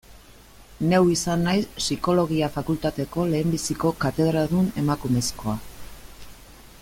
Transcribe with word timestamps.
Neu 0.91 1.09
izan 1.15 1.43
naiz 1.47 1.67
Psikologia 1.81 2.49
fakultateko 2.57 3.27
lehenbiziko 3.33 3.93
katedradun 4.07 4.73
emakumezkoa. 4.85 5.59